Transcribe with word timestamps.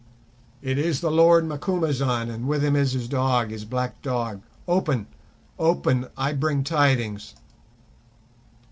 "It 0.63 0.79
is 0.79 0.99
the 1.01 1.11
Lord 1.11 1.45
Macumazahn, 1.47 2.31
and 2.31 2.47
with 2.47 2.63
him 2.63 2.75
is 2.75 2.93
his 2.93 3.07
dog, 3.07 3.51
his 3.51 3.65
black 3.65 4.01
dog. 4.01 4.41
Open! 4.67 5.05
open! 5.59 6.07
I 6.17 6.33
bring 6.33 6.63
tidings." 6.63 7.35